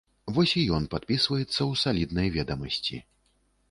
[0.37, 2.95] Вось і ён падпісваецца ў саліднай ведамасці.